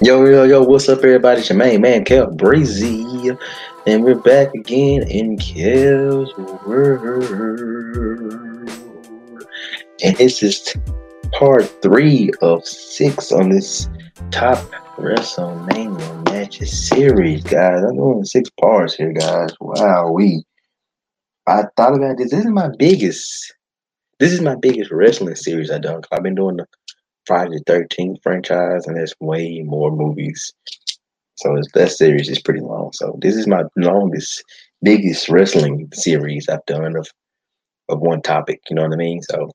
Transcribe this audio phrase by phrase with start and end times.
[0.00, 1.40] Yo, yo, yo, what's up, everybody?
[1.40, 3.36] It's your main man, Kel Breezy.
[3.84, 6.32] And we're back again in Kel's
[6.64, 7.24] World.
[10.04, 10.72] And this is
[11.32, 13.88] part three of six on this
[14.30, 14.58] top
[14.98, 17.82] WrestleMania matches series, guys.
[17.82, 19.50] I'm doing six parts here, guys.
[19.60, 20.44] Wow, we.
[21.48, 22.30] I thought about this.
[22.30, 23.52] This is my biggest.
[24.20, 26.02] This is my biggest wrestling series I've done.
[26.12, 26.66] I've been doing the
[27.28, 30.52] Friday the 13th franchise, and there's way more movies.
[31.36, 32.90] So that series is pretty long.
[32.94, 34.42] So this is my longest,
[34.82, 37.06] biggest wrestling series I've done of
[37.88, 38.60] of one topic.
[38.68, 39.22] You know what I mean?
[39.22, 39.50] So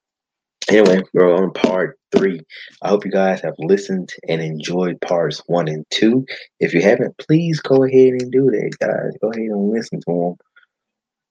[0.70, 2.42] anyway, we're on part three.
[2.82, 6.26] I hope you guys have listened and enjoyed parts one and two.
[6.60, 9.12] If you haven't, please go ahead and do that, guys.
[9.22, 10.36] Go ahead and listen to them.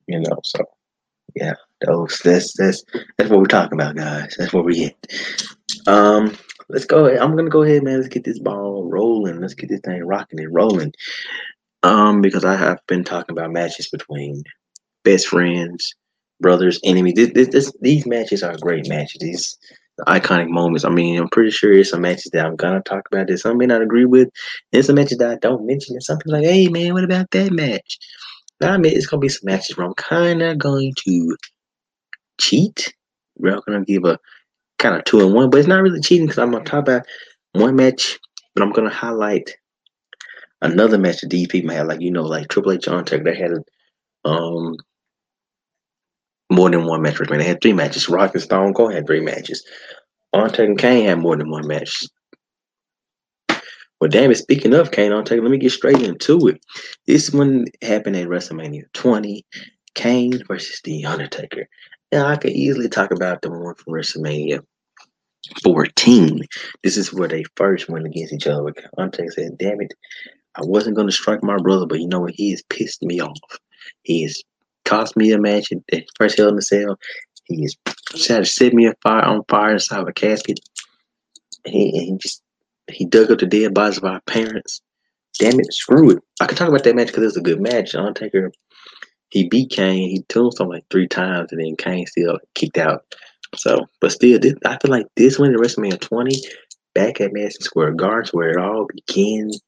[0.06, 0.64] You know, so
[1.34, 1.54] yeah,
[1.86, 2.84] those that's that's
[3.16, 4.34] that's what we're talking about, guys.
[4.38, 5.06] That's what we get.
[5.86, 6.36] Um,
[6.68, 7.06] let's go.
[7.06, 7.20] Ahead.
[7.20, 7.96] I'm gonna go ahead, man.
[7.96, 9.40] Let's get this ball rolling.
[9.40, 10.92] Let's get this thing rocking and rolling.
[11.82, 14.42] Um, because I have been talking about matches between
[15.04, 15.94] best friends,
[16.40, 17.14] brothers, enemies.
[17.14, 19.18] This, this, this, these matches are great matches.
[19.20, 19.58] These
[20.06, 20.84] iconic moments.
[20.84, 23.58] I mean, I'm pretty sure there's some matches that I'm gonna talk about that some
[23.58, 24.28] may not agree with.
[24.70, 25.94] There's some matches that I don't mention.
[25.94, 27.98] And some people like, hey man, what about that match?
[28.60, 31.36] Now, I mean, it's gonna be some matches where I'm kind of going to
[32.38, 32.94] cheat.
[33.36, 34.18] We're gonna give a
[34.82, 37.06] kind of two and one, but it's not really cheating because I'm gonna talk about
[37.52, 38.18] one match,
[38.54, 39.50] but I'm gonna highlight
[40.60, 43.24] another match that DP had, like you know, like Triple H Undertaker.
[43.24, 43.52] They had
[44.24, 44.76] um
[46.50, 47.18] more than one match.
[47.20, 48.08] Man, They had three matches.
[48.08, 49.64] Rock and Stone Cold had three matches.
[50.32, 52.04] Undertaker and Kane had more than one match.
[54.00, 54.36] Well, damn it.
[54.36, 56.60] Speaking of Kane Undertaker, let me get straight into it.
[57.06, 59.46] This one happened at WrestleMania 20.
[59.94, 61.68] Kane versus The Undertaker.
[62.10, 64.64] Now, I could easily talk about the one from WrestleMania
[65.62, 66.46] 14.
[66.82, 68.72] This is where they first went against each other.
[68.96, 69.94] Undertaker said, Damn it,
[70.56, 72.34] I wasn't going to strike my brother, but you know what?
[72.34, 73.38] He has pissed me off.
[74.02, 74.42] He has
[74.84, 76.98] cost me a match at the first Hell in the Cell.
[77.44, 77.76] He has
[78.08, 80.60] tried to set me a fire on fire inside of a casket.
[81.64, 82.42] He, he just
[82.90, 84.82] he dug up the dead bodies of our parents.
[85.38, 86.18] Damn it, screw it.
[86.40, 87.94] I can talk about that match because it was a good match.
[87.94, 88.52] Undertaker,
[89.30, 90.10] he beat Kane.
[90.10, 93.04] He tombstone like three times, and then Kane still kicked out.
[93.54, 96.40] So, but still, this, I feel like this one, the WrestleMania 20,
[96.94, 99.60] back at Madison Square Garden, where it all begins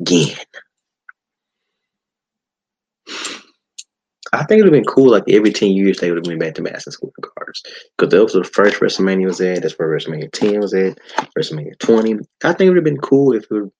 [0.00, 0.36] again.
[4.32, 6.38] I think it would have been cool, like every 10 years they would have been
[6.38, 7.62] back to Madison Square Gardens.
[7.96, 9.62] Because that was the first WrestleMania was at.
[9.62, 10.98] That's where WrestleMania 10 was at.
[11.38, 12.18] WrestleMania 20.
[12.44, 13.72] I think it would have been cool if it,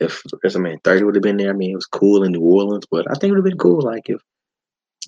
[0.00, 1.50] if WrestleMania 30 would have been there.
[1.50, 3.58] I mean, it was cool in New Orleans, but I think it would have been
[3.58, 4.20] cool, like if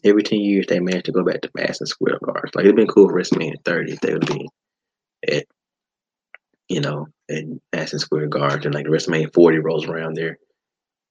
[0.05, 2.51] every 10 years they managed to go back to Madison Square Garden.
[2.55, 4.49] Like it'd been cool for WrestleMania 30 if they would be
[5.29, 5.45] at,
[6.69, 8.67] you know, at Madison Square Garden.
[8.67, 10.39] And like WrestleMania 40 rolls around there,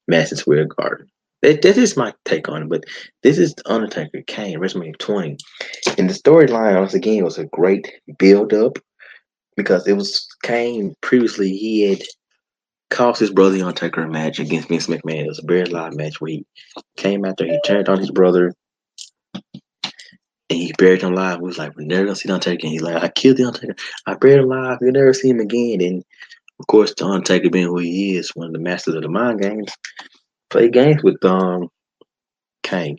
[0.08, 1.08] Madison Square Garden.
[1.42, 2.84] That, that is my take on it, but
[3.24, 5.38] this is Undertaker Kane, WrestleMania 20.
[5.98, 8.78] And the storyline, once again, was a great build up
[9.58, 12.04] because it was Kane previously, he had
[12.92, 15.26] cost his brother the Undertaker a match against Vince McMahon.
[15.26, 16.46] It was a very live match where he
[16.98, 18.54] came out there, he turned on his brother,
[20.52, 21.40] and he buried him alive.
[21.40, 22.68] We was like, we're never gonna see the Undertaker.
[22.68, 23.76] He's like, I killed the Undertaker.
[24.06, 24.80] I buried him alive.
[24.82, 25.82] You'll never see him again.
[25.82, 26.04] And
[26.60, 29.42] of course, the Undertaker being who he is, one of the masters of the mind
[29.42, 29.72] games,
[30.50, 31.70] play games with um
[32.64, 32.98] Kane.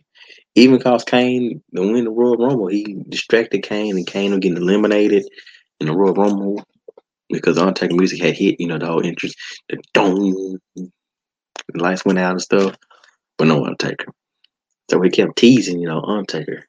[0.54, 2.68] Even caused Kane to win the Royal Rumble.
[2.68, 5.26] He distracted Kane, and Kane was getting eliminated
[5.80, 6.64] in the Royal Rumble
[7.28, 8.60] because the Undertaker music had hit.
[8.60, 9.36] You know, the whole interest,
[9.68, 10.90] the dome, the
[11.74, 12.76] lights went out and stuff,
[13.36, 14.06] but no Undertaker.
[14.90, 16.66] So we kept teasing, you know, Undertaker.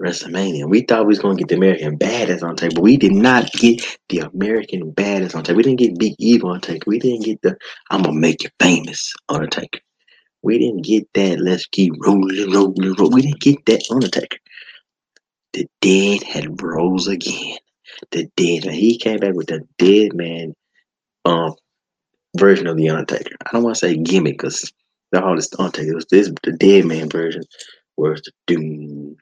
[0.00, 0.68] WrestleMania.
[0.68, 3.52] We thought we was gonna get the American Badass on tape, but we did not
[3.52, 5.56] get the American Badass on tape.
[5.56, 6.84] We didn't get Big Evil on tape.
[6.86, 7.56] We didn't get the
[7.90, 9.80] I'm gonna make you famous on Undertaker.
[10.42, 11.40] We didn't get that.
[11.40, 13.12] Let's keep rolling, rolling, rolling.
[13.12, 14.38] We didn't get that Undertaker.
[15.52, 17.58] The dead had rose again.
[18.10, 18.74] The dead man.
[18.74, 20.54] He came back with the dead man
[21.26, 21.54] um
[22.38, 23.36] version of the Undertaker.
[23.44, 24.72] I don't want to say gimmick because
[25.12, 27.42] the hardest Undertaker was this the dead man version
[27.98, 29.16] was the doom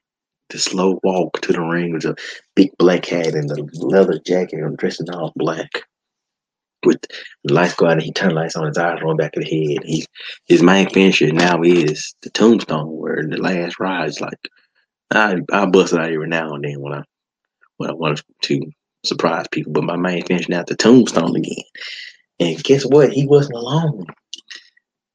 [0.51, 2.17] the slow walk to the ring with a
[2.55, 5.83] big black hat and the leather jacket and dressed in all black.
[6.85, 7.05] With
[7.45, 9.51] the lights go out and he turned lights on, his eyes roll back of the
[9.75, 9.85] head.
[9.85, 10.07] He
[10.47, 14.49] his main finisher now is the tombstone where the last ride is like
[15.11, 17.03] I I bust it out every now and then when I
[17.79, 18.73] when I want to
[19.05, 19.73] surprise people.
[19.73, 21.65] But my main finisher now the tombstone again.
[22.41, 23.13] And guess what?
[23.13, 24.07] He wasn't alone.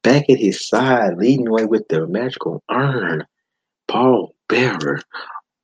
[0.04, 3.26] Back at his side, leading the way with the magical urn,
[3.88, 5.02] Paul Bearer.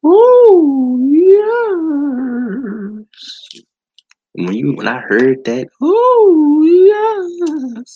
[0.04, 3.06] Oh, yes.
[4.34, 7.96] When you when I heard that, oh yes.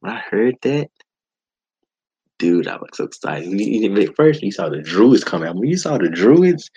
[0.00, 0.90] When I heard that,
[2.38, 3.48] dude, I was so excited.
[3.50, 5.56] At first, you saw the druids come out.
[5.56, 6.70] When you saw the druids,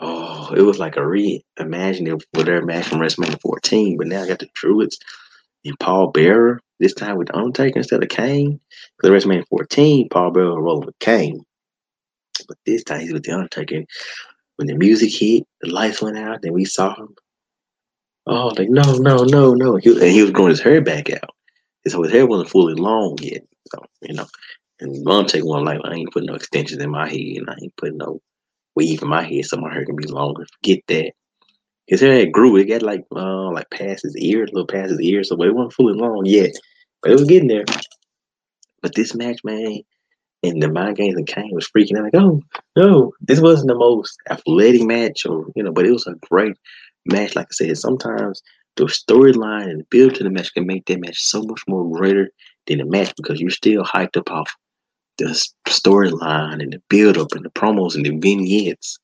[0.00, 3.96] oh, it was like a reimagining for their match from WrestleMania 14.
[3.96, 4.98] But now I got the druids
[5.64, 8.60] and Paul Bearer this time with the Undertaker instead of Kane.
[8.96, 11.44] Because WrestleMania 14, Paul Bearer rolling with Kane.
[12.46, 13.84] But this time he's with the Undertaker.
[14.56, 17.14] When the music hit, the lights went out, then we saw him.
[18.26, 19.76] Oh, like no, no, no, no.
[19.76, 21.30] He, and he was growing his hair back out.
[21.86, 23.42] So his hair wasn't fully long yet.
[23.72, 24.26] So, you know.
[24.80, 27.76] And Undertaker one like, I ain't putting no extensions in my head and I ain't
[27.76, 28.20] putting no
[28.74, 30.46] weave in my head so my hair can be longer.
[30.56, 31.12] Forget that.
[31.86, 32.56] His hair grew.
[32.56, 35.54] It got like uh like past his ear, a little past his ear, so it
[35.54, 36.52] wasn't fully long yet.
[37.02, 37.64] But it was getting there.
[38.80, 39.80] But this match, man,
[40.44, 42.40] and the mind games and Kane was freaking out like, oh
[42.76, 46.56] no, this wasn't the most athletic match or you know, but it was a great
[47.06, 47.34] match.
[47.34, 48.42] Like I said, sometimes
[48.76, 51.90] the storyline and the build to the match can make that match so much more
[51.90, 52.28] greater
[52.66, 54.54] than the match because you're still hyped up off
[55.18, 55.26] the
[55.68, 58.98] storyline and the build up and the promos and the vignettes.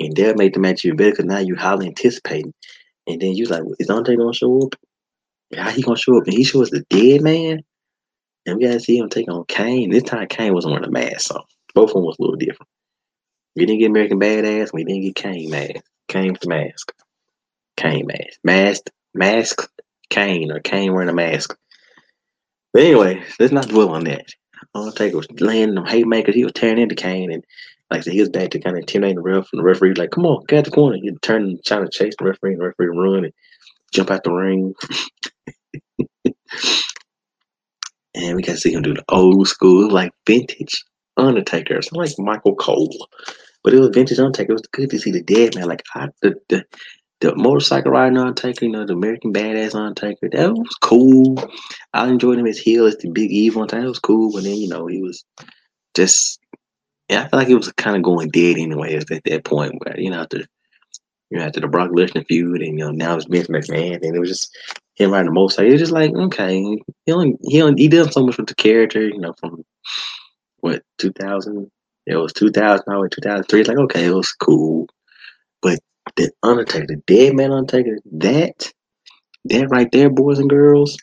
[0.00, 2.52] And that made the match even better because now you're highly anticipating.
[3.06, 4.74] And then you're like, is Dante gonna show up?
[5.56, 6.24] How he gonna show up?
[6.24, 7.62] And he shows the dead man.
[8.48, 9.90] And we gotta see him take on Kane.
[9.90, 12.70] This time Kane wasn't wearing a mask, so both of them was a little different.
[13.54, 15.84] We didn't get American Badass, we didn't get Kane mask.
[16.08, 16.94] Kane with the mask.
[17.76, 18.40] Kane mask.
[18.42, 19.70] Mask mask
[20.08, 21.58] Kane or Kane wearing a mask.
[22.72, 24.26] But anyway, let's not dwell on that.
[24.74, 26.34] Undertaker was laying them haymakers.
[26.34, 27.44] He was tearing into Kane, and
[27.90, 29.48] like I said, he was back to kind of intimidate the ref.
[29.52, 31.90] And the referee was like, "Come on, get out the corner." He turned, trying to
[31.90, 33.34] chase the referee, and the referee run and
[33.92, 34.74] jump out the ring.
[38.18, 40.84] and we got to see him do the old school, like vintage
[41.16, 43.08] Undertaker, something like Michael Cole.
[43.64, 44.52] But it was vintage Undertaker.
[44.52, 45.68] It was good to see the dead man.
[45.68, 46.64] Like I, the, the
[47.20, 51.36] the motorcycle riding Undertaker, you know, the American Badass Undertaker, that was cool.
[51.92, 54.32] I enjoyed him as heel as the Big Evil That was cool.
[54.32, 55.24] But then, you know, he was
[55.94, 56.38] just,
[57.08, 59.74] yeah, I feel like it was kind of going dead anyway at that point.
[59.78, 60.44] Where you know, after
[61.30, 64.14] you know, after the Brock Lesnar feud, and you know, now it's Vince McMahon, and
[64.14, 64.56] it was just
[64.98, 65.68] him riding the motorcycle.
[65.68, 66.60] It was just like, okay,
[67.06, 69.64] he only he only he did so much with the character, you know, from
[70.58, 71.70] what 2000.
[72.06, 73.60] It was 2000, now 2003.
[73.60, 74.88] It's like, okay, it was cool.
[75.60, 75.78] But
[76.16, 78.72] the Undertaker, the dead man Undertaker, that,
[79.44, 80.96] that right there, boys and girls,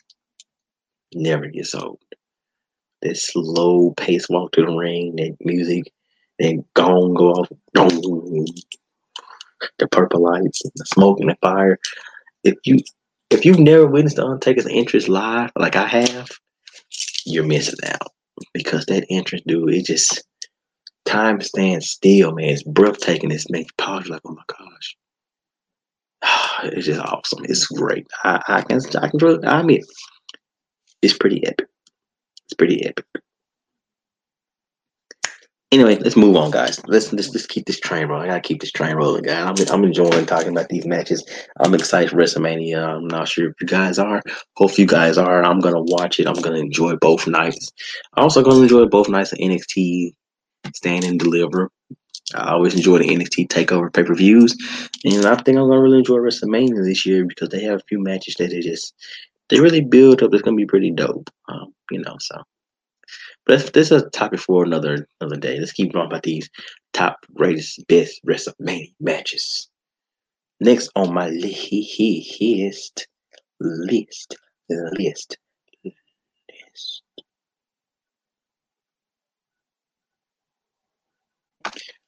[1.14, 2.00] never gets old.
[3.02, 5.92] That slow pace walk to the ring, that music,
[6.40, 8.46] that gong go off, gong,
[9.78, 11.78] the purple lights, the smoke and the fire.
[12.42, 12.80] If you
[13.30, 16.30] if you've never witnessed the Undertaker's entrance live, like I have,
[17.24, 18.12] you're missing out
[18.52, 20.22] because that entrance, dude, it just
[21.04, 22.50] time stands still, man.
[22.50, 23.30] It's breathtaking.
[23.30, 24.96] It's makes pause like, oh my gosh.
[26.64, 27.44] It's just awesome.
[27.44, 28.06] It's great.
[28.24, 29.82] I, I can I can I mean
[31.02, 31.66] it's pretty epic.
[32.46, 33.04] It's pretty epic.
[35.76, 36.80] Anyway, let's move on, guys.
[36.86, 38.30] Let's let's, let's keep this train rolling.
[38.30, 39.60] I gotta keep this train rolling, guys.
[39.60, 41.22] I'm, I'm enjoying talking about these matches.
[41.60, 42.78] I'm excited for WrestleMania.
[42.78, 44.22] I'm not sure if you guys are.
[44.56, 45.44] Hope you guys are.
[45.44, 46.26] I'm gonna watch it.
[46.26, 47.72] I'm gonna enjoy both nights.
[48.14, 50.14] I'm also gonna enjoy both nights of NXT
[50.74, 51.70] stand and deliver.
[52.34, 54.56] I always enjoy the NXT Takeover pay per views,
[55.04, 58.02] and I think I'm gonna really enjoy WrestleMania this year because they have a few
[58.02, 58.94] matches that they just
[59.50, 60.32] they really build up.
[60.32, 62.16] It's gonna be pretty dope, um, you know.
[62.18, 62.42] So,
[63.46, 65.58] but this is a topic for another another day.
[65.58, 66.50] Let's keep going about these
[66.92, 69.68] top greatest best WrestleMania matches.
[70.60, 73.06] Next on my list, list,
[73.60, 74.36] list,
[74.98, 75.38] list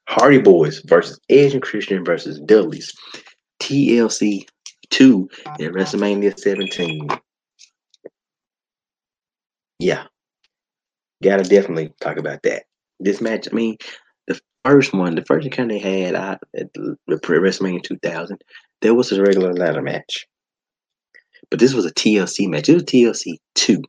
[0.09, 2.93] Hardy Boys versus Edge and Christian versus Dudley's
[3.61, 4.47] TLC
[4.91, 5.29] 2
[5.59, 7.09] in WrestleMania 17.
[9.79, 10.05] Yeah.
[11.23, 12.65] Gotta definitely talk about that.
[13.01, 13.77] This match, I mean,
[14.27, 18.43] the first one, the first encounter they had at the WrestleMania 2000,
[18.83, 20.27] there was a regular ladder match.
[21.51, 22.69] But this was a TLC match.
[22.69, 23.83] It was TLC 2.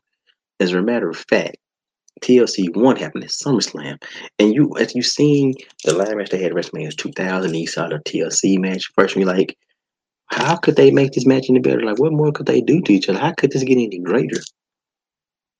[0.60, 1.56] As a matter of fact,
[2.22, 4.02] TLC one happened at SummerSlam,
[4.38, 7.88] and you as you seen the ladder match they had at WrestleMania 2000, you saw
[7.88, 8.90] the TLC match.
[8.94, 9.56] First, you're like,
[10.26, 11.82] how could they make this match any better?
[11.82, 13.18] Like, what more could they do to each other?
[13.18, 14.40] How could this get any greater?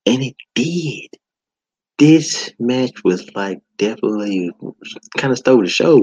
[0.07, 1.09] And it did.
[2.01, 4.51] This match was like definitely
[5.19, 6.01] kind of stole the show.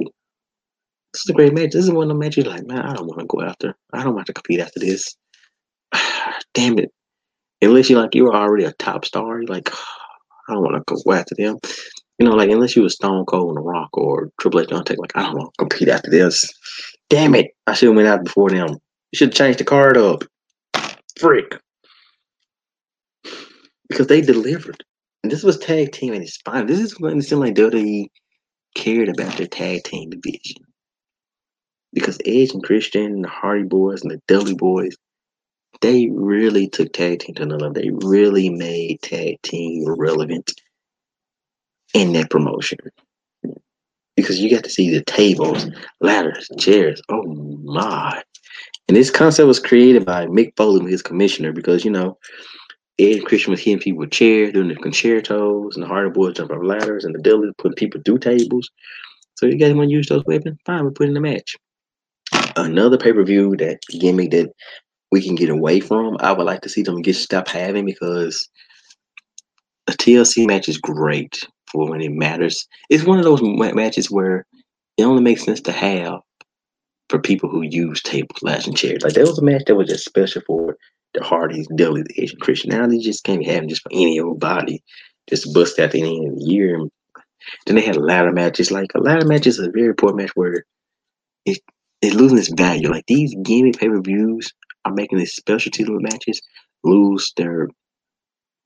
[1.11, 1.71] This is a great match.
[1.71, 3.75] This is one of the matches like, man, I don't want to go after.
[3.93, 5.17] I don't want to compete after this.
[6.53, 6.91] Damn it.
[7.63, 9.73] Unless you like you were already a top star, you're like,
[10.47, 11.57] I don't want to go after them.
[12.19, 14.85] You know, like unless you was Stone Cold and The Rock or Triple H, don't
[14.85, 16.47] take like I don't want to compete after this.
[17.09, 17.47] Damn it!
[17.65, 18.69] I should have went out before them.
[19.11, 20.23] You should change the card up.
[21.19, 21.59] Frick.
[23.89, 24.83] Because they delivered.
[25.23, 26.67] And this was tag team and it's fine.
[26.67, 28.07] This is when it seemed like WWE
[28.75, 30.63] cared about their tag team division.
[31.93, 34.95] Because Edge and Christian and the Hardy Boys and the Dudley Boys,
[35.81, 37.81] they really took tag team to another level.
[37.81, 40.53] They really made tag team relevant
[41.93, 42.79] in that promotion.
[44.15, 45.67] Because you got to see the tables,
[46.01, 47.01] ladders, chairs.
[47.09, 48.21] Oh my.
[48.87, 52.17] And this concept was created by Mick Foley, his commissioner, because you know,
[52.99, 56.35] Ed and Christian was hitting people with chairs, doing the con-chair-tos, and the Hardy Boys
[56.35, 58.69] jump up ladders, and the Dudley putting people through tables.
[59.35, 60.57] So you guys want to use those weapons?
[60.65, 61.55] Fine, we put in the match.
[62.55, 64.51] Another pay per view that gimmick that
[65.11, 66.17] we can get away from.
[66.21, 68.49] I would like to see them get stop having because
[69.87, 71.39] a TLC match is great
[71.71, 72.67] for when it matters.
[72.89, 74.45] It's one of those matches where
[74.97, 76.19] it only makes sense to have
[77.09, 79.03] for people who use tables, ladders, and chairs.
[79.03, 80.75] Like there was a match that was just special for
[81.13, 82.71] the Hardys, Dudley, the Edge and Christian.
[82.71, 84.83] Now just can't having just for any old body,
[85.29, 86.79] just bust at the end of the year.
[87.65, 88.59] Then they had a ladder match.
[88.59, 90.65] It's like a ladder match is a very poor match where
[91.45, 91.59] it
[92.01, 92.89] it's losing its value.
[92.89, 94.53] Like these gimmick pay per views
[94.85, 96.41] are making these specialty little matches
[96.83, 97.69] lose their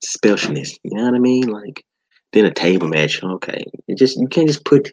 [0.04, 0.78] specialness.
[0.82, 1.48] You know what I mean?
[1.48, 1.84] Like
[2.32, 3.22] then a table match.
[3.22, 4.92] Okay, it just you can't just put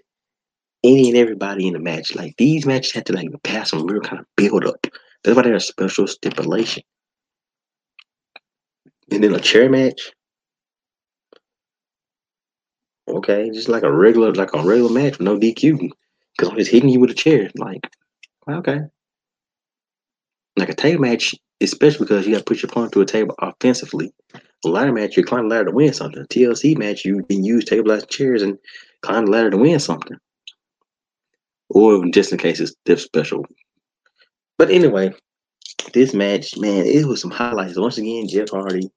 [0.83, 2.15] any and everybody in a match.
[2.15, 4.85] Like these matches have to like pass some real kind of build up.
[5.23, 6.83] That's why they're a special stipulation.
[9.11, 10.11] And then a chair match.
[13.07, 15.89] Okay, just like a regular, like a regular match with no DQ.
[16.37, 17.49] Because I'm just hitting you with a chair.
[17.55, 17.89] Like,
[18.47, 18.81] okay.
[20.55, 23.35] Like a table match, especially because you got to push your opponent to a table
[23.39, 24.13] offensively.
[24.65, 26.21] A ladder match, you climb the ladder to win something.
[26.21, 28.57] A TLC match, you can use table and chairs and
[29.01, 30.17] climb the ladder to win something.
[31.69, 33.45] Or just in case it's diff special.
[34.57, 35.13] But anyway,
[35.93, 37.77] this match, man, it was some highlights.
[37.77, 38.89] Once again, Jeff Hardy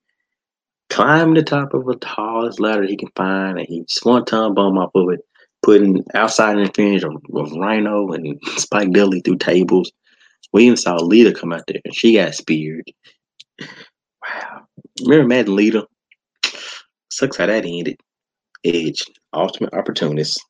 [0.93, 4.91] climbing the top of the tallest ladder he can find, and he swan-ton bomb off
[4.95, 5.21] of it,
[5.63, 9.91] putting outside interference of, of Rhino and Spike Dudley through tables.
[10.53, 12.93] We even saw Lita come out there, and she got speared.
[13.59, 14.67] Wow.
[15.07, 15.87] Remember Matt and Lita?
[17.11, 17.99] Sucks how that ended.
[18.63, 20.45] Edge, ultimate opportunist.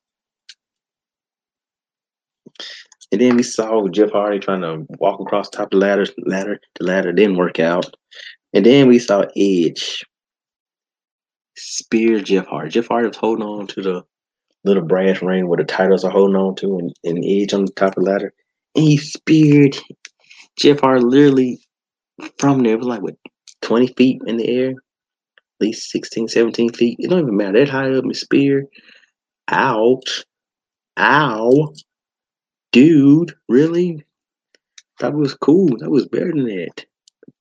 [3.13, 6.07] And then we saw Jeff Hardy trying to walk across top of the ladder.
[6.27, 7.95] Ladder, the ladder didn't work out.
[8.55, 10.03] And then we saw Edge
[11.57, 12.71] spear Jeff Hardy.
[12.71, 14.05] Jeff Hardy was holding on to the
[14.65, 17.73] little brass ring where the titles are holding on to and, and Edge on the
[17.73, 18.33] top of the ladder.
[18.75, 19.77] And he speared
[20.57, 21.61] Jeff Hardy literally
[22.39, 22.79] from there.
[22.79, 23.17] Was like, what,
[23.63, 24.71] 20 feet in the air?
[24.71, 26.97] At least 16, 17 feet.
[26.99, 27.59] It don't even matter.
[27.59, 28.67] That high up, and spear.
[29.49, 30.25] Ouch.
[30.99, 31.73] Ow.
[32.73, 34.05] Dude, really?
[35.01, 35.77] That was cool.
[35.79, 36.87] That was better than that.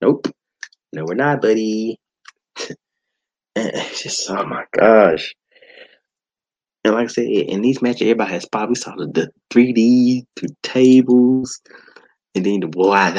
[0.02, 0.28] Nope.
[0.94, 2.00] No, we're not, buddy.
[3.56, 5.34] it's just, oh my gosh.
[6.84, 8.48] And like I said, in these matches, everybody has.
[8.68, 11.62] We saw the, the 3D, two tables,
[12.34, 13.12] and then the blah,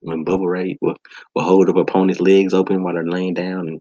[0.00, 0.96] when Bubba Ray will,
[1.34, 3.80] will hold up opponent's legs open while they're laying down, and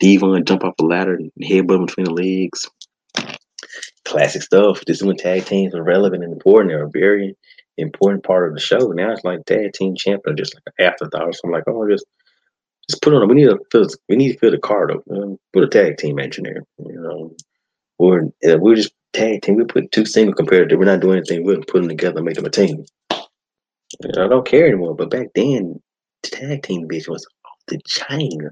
[0.00, 2.68] D-Von jump off the ladder and headbutt between the legs.
[4.04, 4.82] Classic stuff.
[4.86, 6.70] This is when tag teams are relevant and important.
[6.70, 7.34] They're a very
[7.78, 8.92] important part of the show.
[8.92, 11.34] Now it's like tag team champion, just like an afterthought.
[11.34, 12.04] So I'm like, oh, just
[12.88, 13.22] just put on.
[13.22, 13.86] A we need fill.
[14.08, 15.02] We need to fill the card up.
[15.10, 16.64] Um, put a tag team engineer.
[16.78, 17.36] You know,
[17.98, 19.56] uh, we're just tag team.
[19.56, 20.78] We put two single competitive.
[20.78, 21.44] We're not doing anything.
[21.44, 22.84] We're putting together, make them a team.
[24.04, 24.94] I don't care anymore.
[24.94, 25.80] But back then,
[26.22, 28.50] the tag team division was off the chain.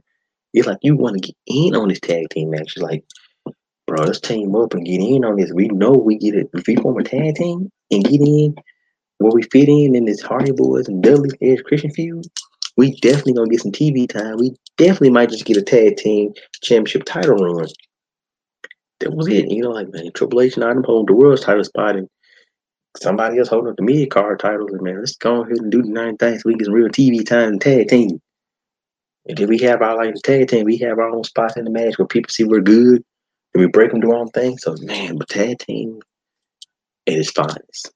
[0.52, 2.74] It's like you want to get in on this tag team match.
[2.76, 3.04] It's like,
[3.86, 5.52] bro, let's team up and get in on this.
[5.52, 6.48] We know we get it.
[6.54, 8.54] If we form a tag team and get in
[9.18, 12.26] where we fit in in this Hardy Boys and Dudley Edge Christian feud,
[12.76, 14.36] we definitely gonna get some TV time.
[14.38, 17.68] We definitely might just get a tag team championship title run.
[19.00, 19.50] That was it.
[19.50, 22.08] You know, like man, Triple H and Adam hold the world's title spot and
[22.96, 24.72] somebody else holding up the mid card titles.
[24.72, 26.88] And man, let's go ahead and do the nine things so we get some real
[26.88, 28.20] TV time and tag team.
[29.26, 31.64] And then we have our like the tag team, we have our own spots in
[31.64, 33.04] the match where people see we're good
[33.54, 34.58] and we break them do our own thing.
[34.58, 36.00] So man, but tag team
[37.06, 37.92] it is finest.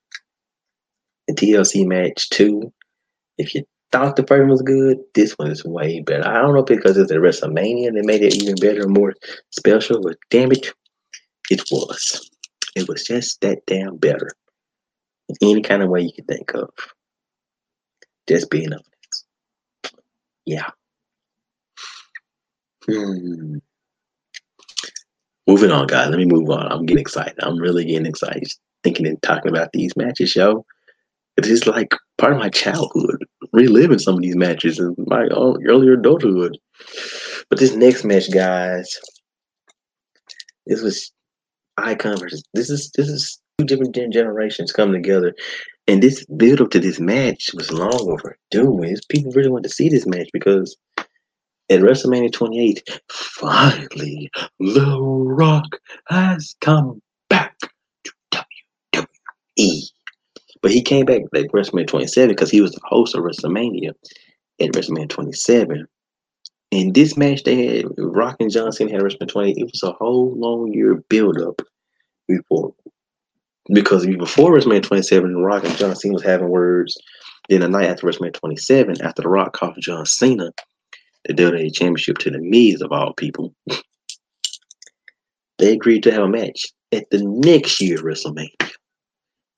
[1.27, 2.73] The TLC match too.
[3.37, 6.27] If you thought the first one was good, this one is way better.
[6.27, 9.15] I don't know because it's a WrestleMania that made it even better and more
[9.51, 10.73] special, but damn it,
[11.51, 12.31] it was.
[12.77, 14.31] It was just that damn better.
[15.29, 16.71] In any kind of way you can think of.
[18.29, 19.25] Just being honest.
[20.45, 20.69] Yeah.
[22.87, 23.57] Hmm.
[25.47, 26.11] Moving on, guys.
[26.11, 26.71] Let me move on.
[26.71, 27.35] I'm getting excited.
[27.41, 28.49] I'm really getting excited
[28.83, 30.65] thinking and talking about these matches, yo.
[31.37, 35.95] It's just like part of my childhood, reliving some of these matches in my earlier
[35.95, 36.59] adulthood.
[37.49, 38.99] But this next match, guys,
[40.67, 41.13] this was
[41.77, 45.35] icon versus this is this is two different generations coming together.
[45.87, 48.83] And this build up to this match was long overdue.
[48.83, 50.77] It's, people really want to see this match because
[51.71, 57.57] at WrestleMania 28, finally, The Rock has come back
[58.05, 58.13] to
[59.57, 59.83] WWE.
[60.63, 63.93] But he came back at WrestleMania 27 because he was the host of WrestleMania
[64.61, 65.87] at WrestleMania 27.
[66.71, 69.51] In this match, they had Rock and John Cena had WrestleMania 20.
[69.53, 71.63] It was a whole long year build up
[72.27, 72.75] before.
[73.73, 76.97] Because before WrestleMania 27, Rock and John Cena was having words.
[77.49, 80.53] Then the night after WrestleMania 27, after The Rock called John Cena,
[81.25, 83.55] the WWE Championship to the Miz of all people,
[85.59, 88.68] they agreed to have a match at the next year WrestleMania.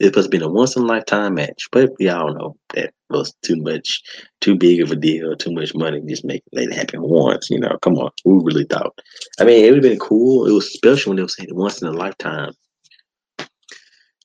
[0.01, 2.95] It must have been a once in a lifetime match, but we all know that
[3.11, 4.03] was too much,
[4.41, 6.01] too big of a deal, too much money.
[6.09, 7.77] Just make it happen once, you know.
[7.83, 8.99] Come on, who really thought?
[9.39, 10.47] I mean, it would have been cool.
[10.47, 12.53] It was special when they were saying once in a lifetime.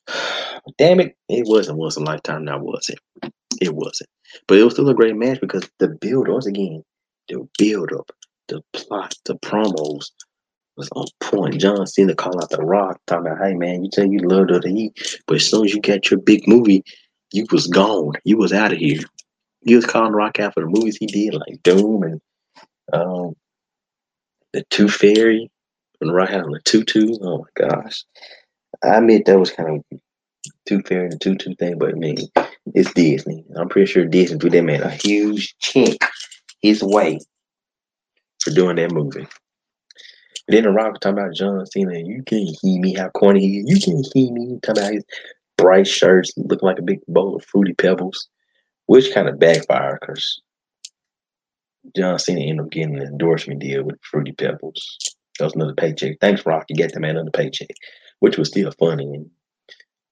[0.77, 2.45] Damn it, it wasn't once in a lifetime.
[2.45, 2.99] Now was it?
[3.61, 4.09] It wasn't,
[4.47, 6.83] but it was still a great match because the build once again,
[7.27, 8.11] the build up,
[8.47, 10.11] the plot, the promos,
[10.77, 11.59] was on point.
[11.59, 14.69] John Cena calling out the rock, talking about, hey man, you tell you love the
[14.69, 16.83] heat, but as soon as you got your big movie,
[17.31, 18.13] you was gone.
[18.23, 19.01] You was out of here.
[19.65, 22.21] He was calling Rock out for the movies he did, like Doom and
[22.93, 23.35] um,
[24.53, 25.49] the Tooth Fairy
[26.01, 27.17] and Rock out on the Tutu.
[27.21, 28.03] Oh my gosh.
[28.83, 29.99] I admit that was kind of
[30.67, 32.17] Tooth Fairy and Tutu thing, but I mean,
[32.73, 33.43] it's Disney.
[33.55, 35.97] I'm pretty sure Disney threw that man a huge check
[36.61, 37.19] his way
[38.41, 39.27] for doing that movie.
[40.47, 41.97] Then the Rock was talking about John Cena.
[41.97, 43.69] You can't hear me how corny he is.
[43.69, 45.05] You can't hear me talking about his
[45.57, 48.27] bright shirts looking like a big bowl of fruity pebbles,
[48.85, 50.41] which kind of backfired because
[51.95, 54.97] John Cena ended up getting an endorsement deal with Fruity Pebbles.
[55.37, 56.17] That was another paycheck.
[56.21, 56.65] Thanks, Rock.
[56.69, 57.69] You get the man another paycheck,
[58.19, 59.05] which was still funny.
[59.05, 59.29] And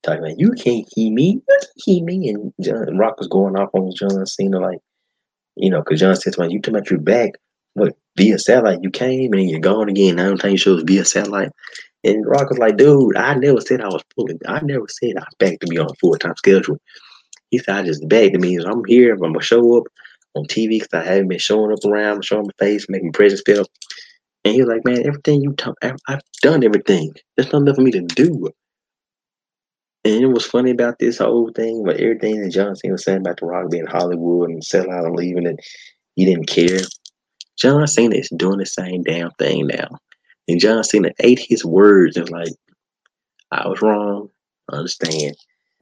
[0.04, 3.56] talking about you can't hear me, you can't hear me, and John Rock was going
[3.56, 4.80] off on John Cena like,
[5.56, 7.32] you know, because John said, "Man, you talking about your back
[7.74, 8.80] what via satellite.
[8.82, 10.20] You came and you're gone again.
[10.20, 11.52] I'm telling you shows via satellite.
[12.04, 14.40] And Rock was like, dude, I never said I was pulling.
[14.48, 16.78] I never said I back to be on full time schedule.
[17.50, 18.58] He said I just begged to me.
[18.58, 19.14] I'm here.
[19.14, 19.84] I'm gonna show up
[20.36, 23.66] on TV because I haven't been showing up around, showing my face, making presence feel.
[24.44, 27.14] And he was like, man, everything you talk, I've done everything.
[27.38, 28.50] There's nothing for me to do.
[30.06, 33.20] And it was funny about this whole thing, but everything that John Cena was saying
[33.20, 35.58] about The Rock being Hollywood and selling out and leaving, and
[36.16, 36.80] he didn't care.
[37.64, 39.88] John Cena is doing the same damn thing now.
[40.50, 42.54] And John Cena ate his words and was like,
[43.52, 44.30] I was wrong.
[44.70, 45.38] I understand.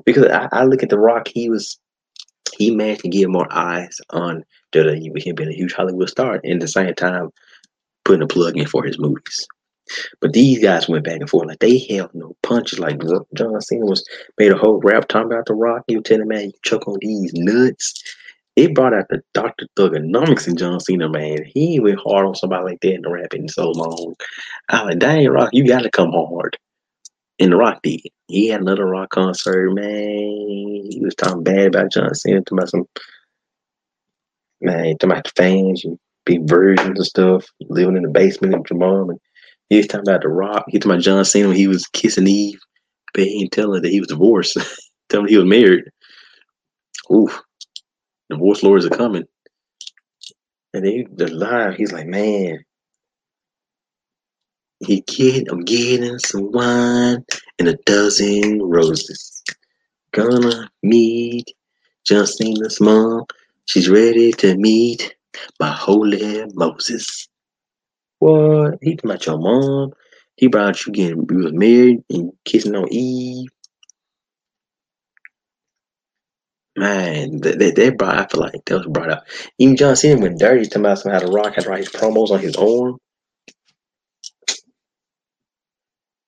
[0.06, 1.80] Because I, I, look at The Rock, he was
[2.56, 6.40] he managed to get more eyes on WWE with him being a huge Hollywood star
[6.44, 7.32] and at the same time
[8.06, 9.48] putting a plug in for his movies.
[10.20, 12.78] But these guys went back and forth like they held no punches.
[12.78, 13.02] Like
[13.34, 15.86] John Cena was made a whole rap talking about The Rock.
[15.90, 18.04] Was telling man, you chuck on these nuts
[18.56, 19.66] it brought out the Dr.
[19.78, 21.46] Thuganomics and John Cena, man.
[21.46, 24.16] He went hard on somebody like that in the rap in so long.
[24.70, 26.58] I was like, dang, Rock, you got to come hard.
[27.40, 28.02] And The Rock did.
[28.28, 29.86] He had another Rock concert, man.
[29.86, 32.88] He was talking bad about John Cena, talking about some,
[34.60, 38.70] man, talking about the fans, and big versions and stuff, living in the basement with
[38.70, 39.12] your mom.
[39.12, 39.20] And
[39.70, 40.66] he was talking about The Rock.
[40.68, 42.60] He talking about John Cena when he was kissing Eve,
[43.14, 44.58] but he didn't tell her that he was divorced.
[45.10, 45.86] tell him he was married.
[47.12, 47.42] Oof
[48.32, 49.26] divorce lawyers are coming.
[50.74, 52.64] And they the live, he's like, man,
[54.80, 57.24] he get I'm getting some wine
[57.60, 59.44] and a dozen roses.
[60.14, 61.54] Gonna meet
[62.06, 63.26] Cena's mom.
[63.66, 65.16] She's ready to meet
[65.60, 67.28] my holy Moses.
[68.20, 68.78] What?
[68.82, 69.94] He talking about your mom.
[70.36, 73.50] He brought you getting you was married and kissing on Eve.
[76.76, 79.26] Man, they, that brought, I feel like that was brought up.
[79.60, 82.32] Even John Cena went dirty talking about how The Rock had to write his promos
[82.32, 82.98] on his arm.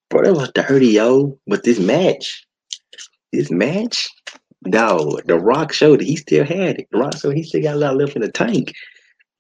[0.10, 1.40] Bro, that was dirty, yo.
[1.48, 2.46] But this match,
[3.34, 4.10] this match,
[4.66, 6.88] no, The Rock showed that he still had it.
[6.92, 8.74] The Rock showed he still got a lot left in the tank.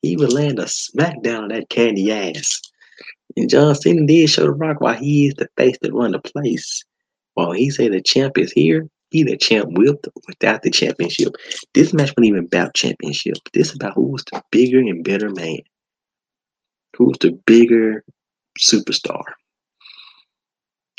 [0.01, 2.61] He would land a smackdown on that candy ass.
[3.37, 6.19] And John Cena did show The Rock why he is the face that run the
[6.19, 6.83] place.
[7.35, 9.97] While he say the champ is here, he the champ with
[10.27, 11.35] without the championship.
[11.73, 13.37] This match wasn't even about championship.
[13.53, 15.59] This is about who was the bigger and better man.
[16.97, 18.03] Who was the bigger
[18.59, 19.23] superstar.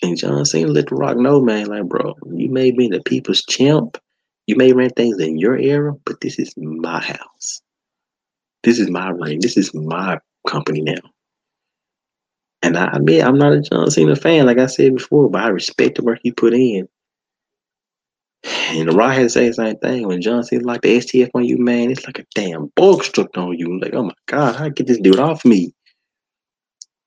[0.03, 3.42] And John Cena let The Rock know, man, like, bro, you may be the people's
[3.42, 3.98] champ.
[4.46, 7.62] You may rent things in your era, but this is my house.
[8.62, 9.40] This is my ring.
[9.40, 11.00] This is my company now.
[12.62, 15.48] And I admit I'm not a John Cena fan, like I said before, but I
[15.48, 16.88] respect the work he put in.
[18.44, 20.07] And the Rock had to say the same thing.
[20.07, 23.37] When John Cena like the STF on you, man, it's like a damn bug struck
[23.38, 23.80] on you.
[23.80, 25.72] Like, oh my God, how get this dude off me?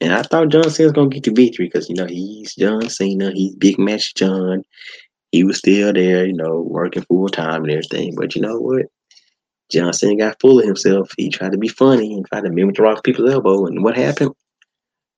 [0.01, 2.89] And I thought John Cena was gonna get the victory because you know he's John
[2.89, 4.63] Cena, he's big match John.
[5.31, 8.15] He was still there, you know, working full time and everything.
[8.15, 8.85] But you know what?
[9.69, 11.11] John Cena got full of himself.
[11.17, 13.65] He tried to be funny and tried to mimic the Rock people's elbow.
[13.65, 14.33] And what happened?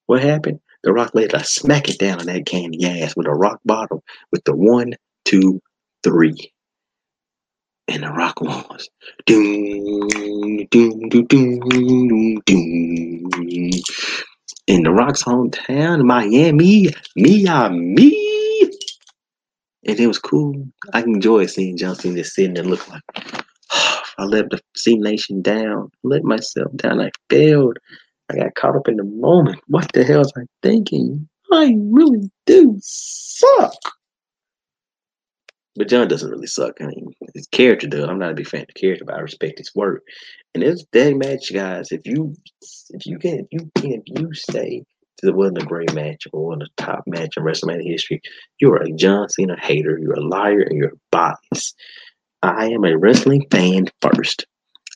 [0.07, 0.59] What happened?
[0.83, 3.99] The Rock laid a smack it down on that candy ass with a rock bottom
[4.31, 5.61] with the one, two,
[6.03, 6.51] three.
[7.87, 8.87] And the Rock was
[9.25, 13.71] doom, doom, doom, doom, doom,
[14.67, 18.29] In the Rock's hometown, Miami, Miami.
[19.85, 20.67] And it was cool.
[20.93, 23.01] I enjoy seeing John Cena sitting and look like
[23.71, 27.01] I let the Cenation down, let myself down.
[27.01, 27.77] I failed.
[28.31, 29.59] I got caught up in the moment.
[29.67, 31.27] What the hell was I thinking?
[31.51, 33.73] I really do suck.
[35.79, 36.81] But John doesn't really suck.
[36.81, 38.03] I mean, his character does.
[38.03, 40.03] I'm not a big fan of the character, but I respect his work.
[40.53, 41.93] And it's that match, guys.
[41.93, 42.35] If you
[42.89, 44.83] if you can if you can if you say
[45.19, 48.21] to wasn't a great match or one of the top match in WrestleMania history,
[48.59, 51.75] you are a John Cena hater, you're a liar, and you're biased.
[52.43, 54.45] I am a wrestling fan first.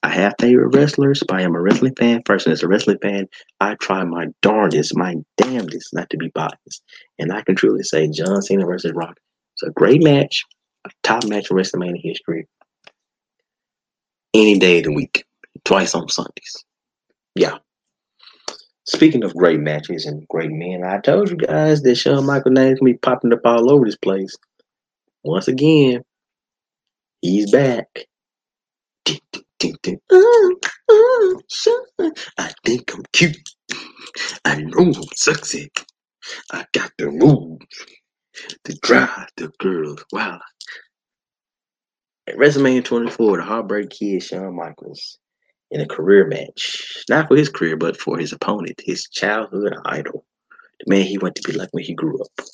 [0.03, 2.45] I have favorite wrestlers, but I am a wrestling fan first.
[2.45, 3.29] And as a wrestling fan,
[3.61, 6.83] I try my darndest, my damnedest not to be biased.
[7.19, 9.17] And I can truly say John Cena versus Rock
[9.57, 10.43] is a great match,
[11.03, 12.47] top match in WrestleMania history.
[14.33, 15.25] Any day of the week,
[15.63, 16.65] twice on Sundays.
[17.35, 17.57] Yeah.
[18.85, 22.79] Speaking of great matches and great men, I told you guys that Shawn Michael name's
[22.81, 24.35] be popping up all over this place.
[25.23, 26.01] Once again,
[27.21, 27.87] he's back.
[30.11, 30.55] Oh,
[30.89, 31.41] oh.
[32.37, 33.37] I think I'm cute.
[34.43, 35.71] I know I'm sexy.
[36.51, 37.59] I got the move
[38.63, 40.41] to drive the girls wild.
[42.27, 45.17] At WrestleMania 24, the Heartbreak Kid Shawn Michaels
[45.71, 50.23] in a career match, not for his career, but for his opponent, his childhood idol,
[50.79, 52.45] the man he wanted to be like when he grew up,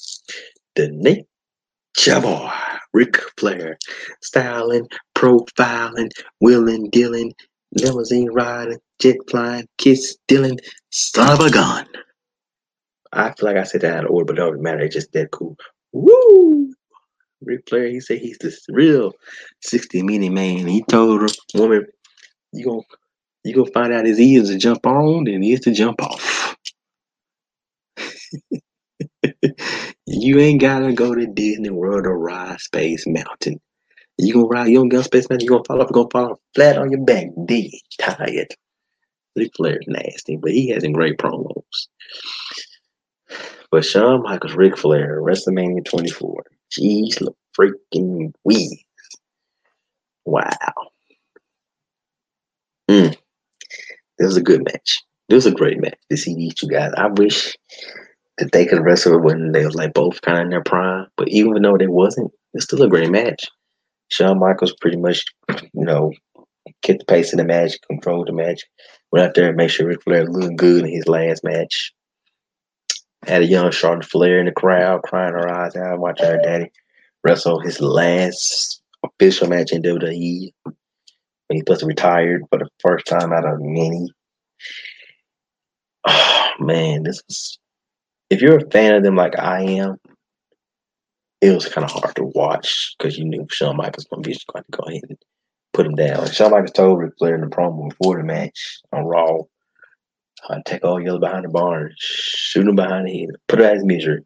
[0.76, 2.52] the Nature Boy.
[2.94, 3.78] Ric Flair,
[4.22, 6.10] styling, profiling,
[6.42, 7.34] wheeling, dealing,
[7.74, 11.86] limousine riding, jet flying, kiss stealing, son of a gun.
[13.12, 14.82] I feel like I said that out of order, but don't matter.
[14.82, 15.58] It's just that cool.
[15.92, 16.74] Woo!
[17.42, 19.14] Ric Flair, he said he's the real
[19.62, 20.68] 60 mini man.
[20.68, 21.86] He told her, woman,
[22.52, 22.82] you gonna
[23.44, 26.58] you gonna find out his ears to jump on and ears to jump off.
[30.06, 33.62] you ain't gotta go to Disney World or ride Space Mountain.
[34.18, 36.40] You gonna ride, your don't Space Mountain, you gonna fall off, you gonna fall off
[36.54, 38.54] flat on your back, dead, tired.
[39.36, 41.88] Ric Flair's nasty, but he has some great promos.
[43.72, 46.44] But Shawn Michaels, Ric Flair, WrestleMania 24.
[46.72, 48.86] Jeez, look freaking wee.
[50.26, 50.74] Wow.
[52.90, 53.16] Mm.
[54.18, 55.04] This was a good match.
[55.28, 56.92] This was a great match to see these two guys.
[56.98, 57.56] I wish
[58.40, 61.08] that they could wrestle when they was like both kind of in their prime.
[61.18, 63.46] But even though they wasn't, it's still a great match.
[64.12, 66.12] Shawn Michaels pretty much, you know,
[66.82, 68.64] kept the pace of the match, controlled the match,
[69.12, 71.94] went out there and made sure Ric Flair looked good in his last match.
[73.26, 76.72] Had a young Charlotte Flair in the crowd crying her eyes out, watching her daddy
[77.24, 83.34] wrestle his last official match in WWE when he was retired for the first time
[83.34, 84.08] out of many.
[86.08, 87.60] Oh man, this is
[88.30, 89.98] if you're a fan of them like I am,
[91.42, 94.30] it was kind of hard to watch because you knew Shawn Michaels was going to
[94.30, 95.18] be going to go ahead and
[95.74, 96.30] put him down.
[96.30, 99.40] Shawn Michaels told Ric Flair in the promo before the match on Raw,
[100.50, 103.78] uh, take Old Yeller behind the barn, shoot him behind the head, put it at
[103.78, 104.20] his.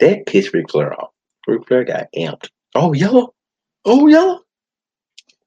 [0.00, 1.10] That pissed Ric Flair off.
[1.46, 2.48] Ric Flair got amped.
[2.74, 3.34] Oh, yellow?
[3.84, 4.40] Oh, yellow?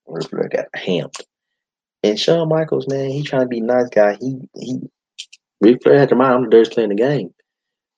[0.07, 1.21] Ric Flair got amped.
[2.03, 4.17] And Shawn Michaels, man, he trying to be nice guy.
[4.21, 4.79] He he
[5.61, 7.33] Ric Flair had to mind I'm the dirtiest player in the game.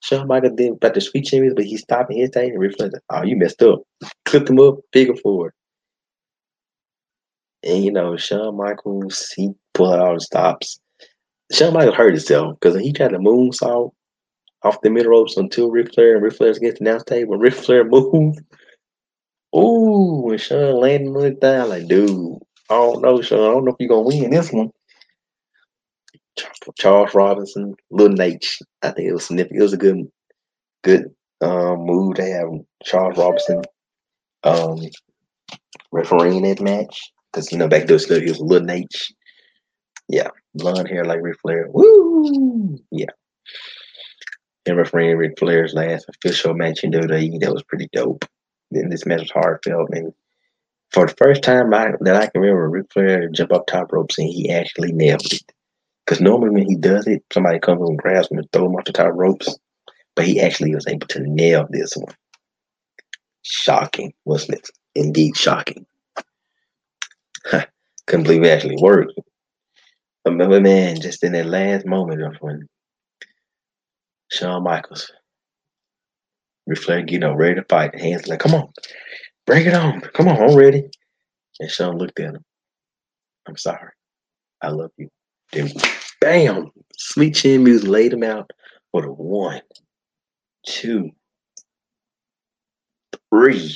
[0.01, 3.01] Shawn Michaels did about the sweet chin music, but he stopped and hesitated and reflected,
[3.11, 3.83] oh, you messed up.
[4.25, 5.53] Clipped him up, figure four.
[7.63, 10.80] And you know, Shawn Michaels, he pulled out all the stops.
[11.51, 13.91] Shawn Michaels hurt himself because he tried to moonsault
[14.63, 17.31] off the middle ropes until Ric Flair and Ric Flair's against the announce table.
[17.31, 18.39] When Ric Flair moved,
[19.55, 22.37] ooh, when Shawn landed looked down, like, dude,
[22.69, 23.39] I don't know, Shawn.
[23.39, 24.71] I don't know if you're gonna win this one.
[26.77, 28.61] Charles Robinson, Little Naitch.
[28.81, 29.59] I think it was significant.
[29.59, 30.07] It was a good,
[30.83, 31.05] good
[31.41, 32.47] um, move to have
[32.83, 33.63] Charles Robinson
[34.43, 34.79] um,
[35.91, 37.11] refereeing that match.
[37.31, 39.11] Because, you know, back those he was little H.
[40.11, 40.27] Yeah.
[40.55, 41.67] Blonde hair like Ric Flair.
[41.69, 42.77] Woo!
[42.91, 43.05] Yeah.
[44.65, 47.39] And refereeing Ric Flair's last official match in WWE.
[47.39, 48.25] That was pretty dope.
[48.71, 49.89] Then this match was heartfelt.
[49.91, 50.13] And
[50.91, 54.19] for the first time I, that I can remember, Ric Flair jumped up top ropes
[54.19, 55.51] and he actually nailed it.
[56.05, 58.83] Because normally when he does it, somebody comes and grabs him and throw him off
[58.85, 59.57] the top ropes.
[60.15, 62.13] But he actually was able to nail this one.
[63.43, 64.69] Shocking, wasn't it?
[64.93, 65.85] Indeed shocking.
[67.45, 67.65] Huh.
[68.07, 69.13] Couldn't believe it actually worked.
[70.25, 72.67] Remember, man, just in that last moment of when
[74.31, 75.11] Shawn Michaels,
[76.67, 78.69] reflecting, you know, ready to fight, hands like, come on,
[79.47, 80.01] bring it on.
[80.01, 80.83] Come on, I'm ready.
[81.59, 82.43] And Shawn looked at him.
[83.47, 83.91] I'm sorry.
[84.61, 85.09] I love you.
[85.51, 85.71] Then
[86.21, 88.51] bam, sweet chin music laid him out
[88.91, 89.61] for the one,
[90.65, 91.09] two,
[93.29, 93.75] three.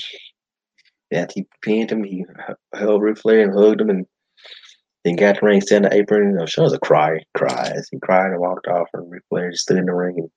[1.11, 2.25] After he pinned him, he
[2.73, 4.05] held Ric Flair and hugged him and
[5.05, 6.23] then got the ring, in the apron.
[6.23, 7.87] Oh, you know, Shawn's a cry, cries.
[7.91, 10.31] He cried and walked off, and Ric Flair just stood in the ring and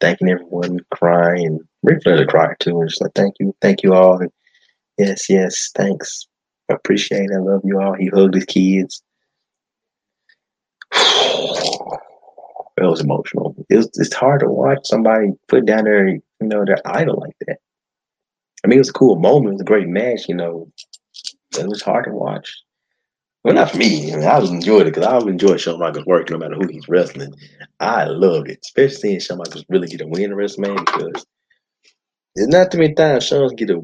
[0.00, 1.46] thanking everyone, crying.
[1.46, 4.18] And Ric Flair cried too, and just like, thank you, thank you all.
[4.18, 4.32] And
[4.96, 6.26] yes, yes, thanks.
[6.70, 7.34] I appreciate it.
[7.36, 7.92] I love you all.
[7.92, 9.02] He hugged his kids.
[10.94, 12.00] it
[12.78, 13.54] was emotional.
[13.68, 17.36] It was, it's hard to watch somebody put down their, you know, their idol like
[17.46, 17.58] that.
[18.64, 19.48] I mean, it was a cool moment.
[19.48, 20.72] It was a great match, you know.
[21.58, 22.50] It was hard to watch.
[23.46, 24.12] Well, not for me.
[24.12, 26.68] I, mean, I enjoyed it because I always enjoy Shawn Michaels' work no matter who
[26.68, 27.32] he's wrestling.
[27.80, 31.26] I loved it, especially seeing Shawn Michaels really get a win in WrestleMania because
[32.36, 33.82] there's not too many times Shawn get a,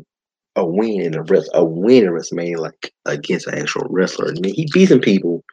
[0.56, 4.30] a win in a rest a win in WrestleMania like against an actual wrestler.
[4.30, 5.44] I mean, he beating people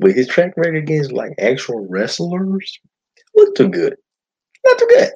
[0.00, 2.80] with his track record against like actual wrestlers.
[3.36, 3.96] Look too good.
[4.66, 5.10] Not too good.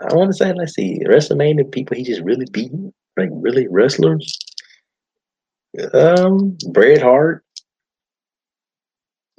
[0.00, 4.38] I want to say, let's see, WrestleMania people he just really beaten, like really wrestlers.
[5.94, 7.44] Um, Bret Hart,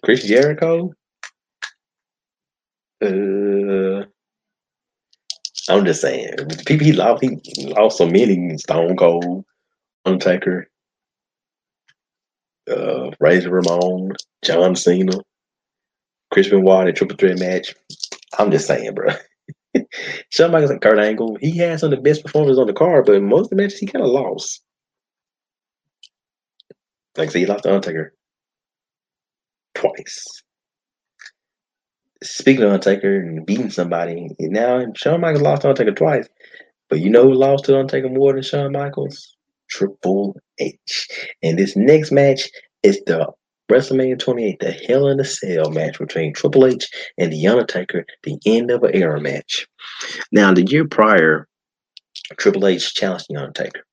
[0.03, 0.93] Chris Jericho.
[3.03, 4.05] Uh,
[5.69, 8.57] I'm just saying, people he lost, he lost so many.
[8.57, 9.45] Stone Cold,
[10.05, 10.69] Undertaker,
[12.69, 15.13] uh, Razor Ramon, John Cena,
[16.31, 17.75] Chris Benoit, a triple threat match.
[18.39, 19.09] I'm just saying, bro.
[19.75, 23.21] Michaels and Kurt Angle, he had some of the best performances on the card, but
[23.21, 24.61] most of the matches he kind of lost.
[27.17, 28.13] Like said, he lost the Undertaker
[29.75, 30.25] twice.
[32.23, 36.27] Speaking of Undertaker and beating somebody, now Shawn Michaels lost to Undertaker twice.
[36.89, 39.35] But you know who lost to Undertaker more than Shawn Michaels?
[39.69, 41.07] Triple H.
[41.41, 42.49] And this next match
[42.83, 43.27] is the
[43.71, 48.37] WrestleMania 28, the Hell in a Cell match between Triple H and The Undertaker, the
[48.45, 49.67] end of an era match.
[50.31, 51.47] Now, the year prior,
[52.37, 53.85] Triple H challenged The Undertaker.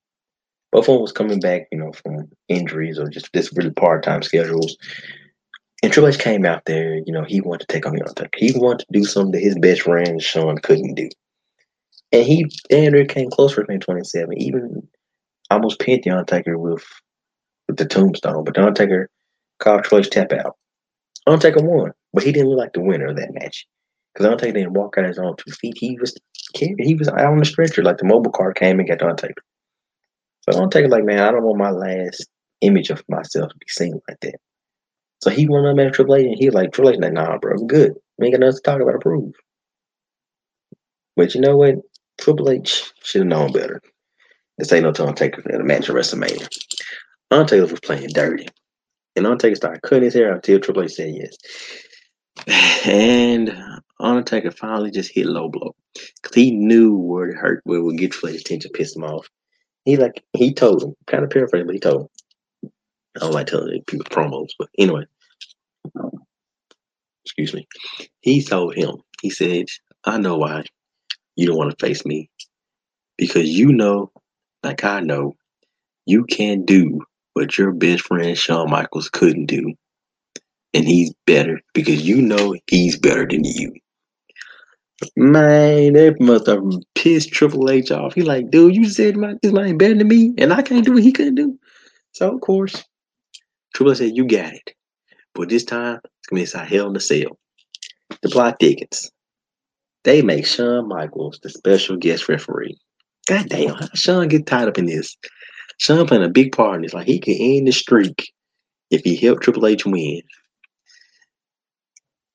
[0.72, 4.76] Them was coming back, you know, from injuries or just this really part-time schedules.
[5.82, 8.30] And Triple H came out there, you know, he wanted to take on The Undertaker.
[8.36, 11.08] He wanted to do something that his best friend Shawn couldn't do.
[12.12, 14.86] And he Andrew came close for 27, even
[15.50, 16.84] almost pinned The Undertaker with,
[17.66, 18.44] with the tombstone.
[18.44, 19.08] But The Undertaker
[19.58, 20.56] Carl Troy's tap out.
[21.26, 23.66] Undertaker won, but he didn't look like the winner of that match.
[24.12, 25.74] Because Undertaker didn't walk out his own two feet.
[25.76, 26.16] He was
[26.54, 27.82] he was out on the stretcher.
[27.82, 29.42] Like the mobile car came and got Undertaker.
[30.48, 32.26] So Undertaker like, man, I don't want my last
[32.60, 34.36] image of myself to be seen like that.
[35.22, 37.52] So he went up at Triple H and he like, Triple H like, nah, bro,
[37.52, 37.92] I'm good.
[38.18, 39.34] We ain't got nothing to talk about to prove.
[41.16, 41.76] But you know what?
[42.18, 43.82] Triple H should have known better.
[44.56, 46.48] This ain't no Undertaker in a match of WrestleMania.
[47.30, 48.48] Undertaker was playing dirty.
[49.16, 51.36] And Undertaker started cutting his hair until Triple H said yes.
[52.86, 53.54] And
[53.98, 55.74] Undertaker finally just hit low blow.
[55.94, 59.04] Because he knew where it hurt, where it would get Triple H's attention, piss him
[59.04, 59.28] off.
[59.84, 62.08] He like he told him, kind of paraphrasing, but he told him.
[63.16, 65.04] I don't like telling people promos, but anyway.
[67.24, 67.66] Excuse me.
[68.20, 69.66] He told him, he said,
[70.04, 70.64] I know why
[71.36, 72.30] you don't want to face me.
[73.18, 74.10] Because you know,
[74.62, 75.34] like I know,
[76.06, 77.00] you can do
[77.34, 79.74] what your best friend Shawn Michaels couldn't do.
[80.74, 83.74] And he's better because you know he's better than you.
[85.16, 86.62] Man, they must have
[86.94, 88.14] pissed Triple H off.
[88.14, 90.92] He like, dude, you said my, this man better than me, and I can't do
[90.92, 91.58] what he couldn't do.
[92.12, 92.84] So of course,
[93.74, 94.74] Triple H said, "You got it."
[95.34, 97.38] But this time, it's gonna be inside Hell in the Cell.
[98.22, 99.10] The plot thickens.
[100.04, 102.78] They make Shawn Michaels the special guest referee.
[103.26, 105.16] God damn, Shawn get tied up in this?
[105.78, 106.94] Shawn playing a big part in this.
[106.94, 108.32] Like he can end the streak
[108.90, 110.22] if he helped Triple H win.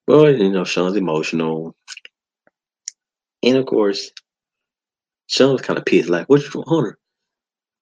[0.07, 1.75] But you know, Shawn's emotional.
[3.45, 4.11] And of course,
[5.27, 6.97] Shawn's kind of pissed, like, what's you Hunter?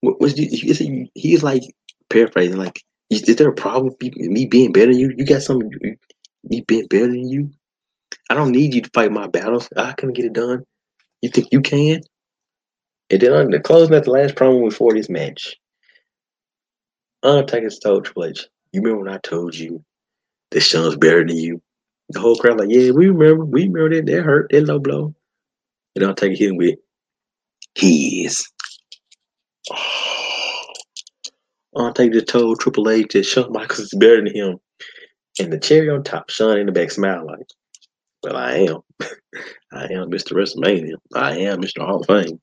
[0.04, 1.63] what was he, he's like
[2.10, 5.13] paraphrasing like is, is there a problem with me being better than you?
[5.17, 5.71] You got something
[6.43, 7.52] me being better than you?
[8.30, 9.69] I don't need you to fight my battles.
[9.78, 10.63] I can get it done.
[11.21, 12.02] You think you can?
[13.10, 15.56] And then on the closing at the last promo before this match,
[17.23, 19.84] Undertaker told Triple H, "You remember when I told you
[20.52, 21.62] that Shawn's better than you?"
[22.10, 23.45] The whole crowd like, "Yeah, we remember.
[23.45, 24.06] We remember that.
[24.08, 24.52] That hurt.
[24.52, 25.15] That low blow."
[25.95, 26.79] And Undertaker hit him with,
[27.75, 28.47] "He is."
[29.71, 30.73] Oh.
[31.75, 34.60] Undertaker just told Triple H that Shawn Michaels is better than him.
[35.39, 37.47] And the cherry on top, Shawn in the back smile like,
[38.23, 38.79] well, I am.
[39.73, 40.34] I am Mr.
[40.34, 40.95] WrestleMania.
[41.15, 41.86] I am Mr.
[41.86, 42.39] Hall of Fame.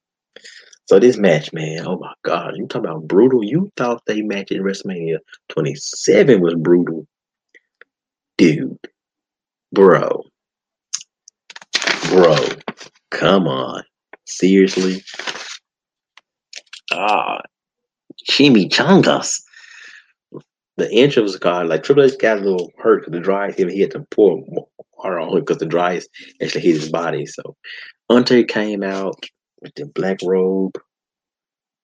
[0.87, 3.45] So this match, man, oh my God, you talking about brutal?
[3.45, 5.19] You thought they match in WrestleMania
[5.51, 7.07] 27 was brutal.
[8.37, 8.77] Dude,
[9.73, 10.25] bro,
[12.09, 12.37] bro,
[13.11, 13.83] come on.
[14.27, 15.03] Seriously?
[16.93, 17.41] Ah,
[18.29, 19.43] chimichangas.
[20.77, 23.53] The entrance guard, like Triple H got a little hurt because the dry.
[23.53, 24.43] He had to pour
[24.97, 26.01] water on him because the dry
[26.43, 27.27] actually hit his body.
[27.27, 27.55] So
[28.09, 29.27] Undertaker came out
[29.61, 30.81] with the black robe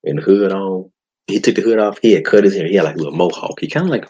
[0.05, 0.91] and hood on.
[1.27, 1.99] He took the hood off.
[2.01, 2.67] He had cut his hair.
[2.67, 3.61] He had like a little mohawk.
[3.61, 4.09] He kind of like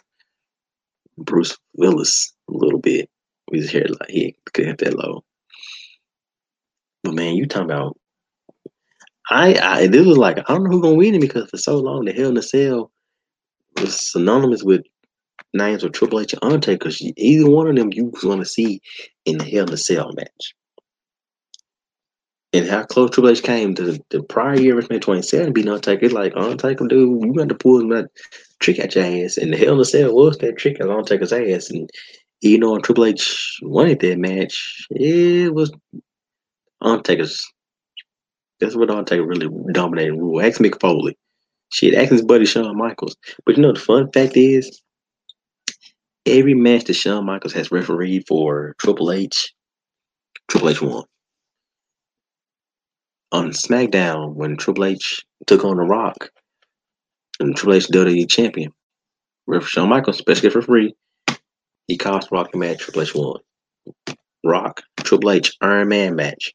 [1.18, 3.09] Bruce Willis a little bit.
[3.50, 5.24] His hair like he could have that low.
[7.16, 7.96] Man, you talking about
[9.31, 11.79] I, I this was like I don't know who's gonna win it because for so
[11.79, 12.92] long the Hell in a Cell
[13.81, 14.83] was synonymous with
[15.55, 16.90] names of Triple H and Undertaker.
[17.16, 18.83] Either one of them you was gonna see
[19.24, 20.55] in the Hell in a Cell match.
[22.52, 26.35] And how close Triple H came to the prior year WrestleMania 27 beating Undertaker, like
[26.37, 28.11] Undertaker, dude, you got to pull that
[28.61, 29.38] trick at your ass.
[29.38, 31.70] And the Hell in a Cell was that trick at Undertaker's ass.
[31.70, 31.90] And
[32.42, 34.87] you know, Triple H wanted that match.
[34.90, 35.72] It was
[36.81, 37.47] Undertaker's.
[38.61, 40.41] That's what Undertaker really dominated rule.
[40.41, 41.17] Ask Mick Foley.
[41.73, 43.17] Shit, ask his buddy Shawn Michaels.
[43.45, 44.81] But you know, the fun fact is,
[46.25, 49.53] every match that Shawn Michaels has refereed for Triple H,
[50.49, 51.05] Triple H won
[53.33, 56.31] on SmackDown when Triple H took on The Rock
[57.41, 58.73] and Triple H WWE champion.
[59.47, 60.95] Ref Shawn Michaels, special guest referee,
[61.87, 62.79] he cost Rock the match.
[62.79, 63.41] Triple H won.
[64.45, 66.55] Rock, Triple H, Iron Man match.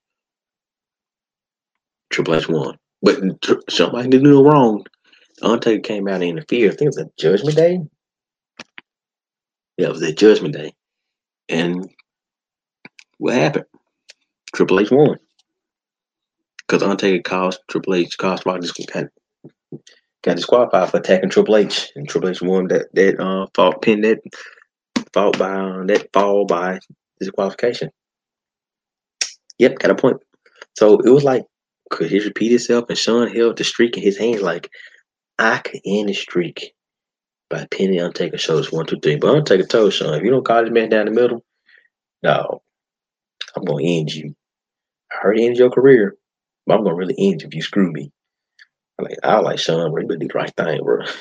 [2.12, 2.78] Triple H won.
[3.02, 4.86] But Michaels didn't do wrong.
[5.42, 6.72] Undertaker came out and interfered.
[6.72, 7.80] I think it was a Judgment Day.
[9.78, 10.74] Yeah, it was a Judgment Day.
[11.50, 11.90] And
[13.18, 13.66] what happened?
[14.54, 15.18] Triple H won
[16.72, 18.62] because Undertaker caused Triple H caused Rock
[18.94, 19.06] got,
[20.24, 24.02] got disqualified for attacking Triple H, and Triple H won that that uh fought pin
[24.02, 24.20] that
[25.14, 26.80] fought by uh, that fall by
[27.20, 27.90] disqualification.
[29.60, 30.18] Yep, got a point.
[30.78, 31.44] So it was like
[31.92, 32.86] could he repeat itself?
[32.90, 34.72] And Shawn held the streak in his hands like
[35.38, 36.74] I could end the streak
[37.50, 39.18] by pinning Undertaker shows one, two, three.
[39.18, 41.44] But Undertaker told Shawn, if you don't call this man down the middle,
[42.24, 42.64] no,
[43.56, 44.36] I'm gonna end you.
[45.12, 46.16] I already ended your career.
[46.66, 48.12] But I'm gonna really end you if you screw me.
[48.98, 50.02] I'm like I like Shawn, bro.
[50.02, 51.06] You better do the right thing, bro.